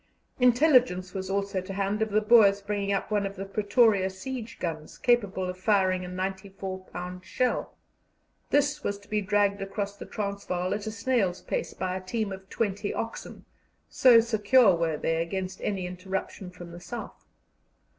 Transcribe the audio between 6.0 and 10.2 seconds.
a 94 pound shell. This was to be dragged across the